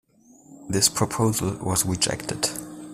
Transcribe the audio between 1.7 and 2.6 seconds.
rejected.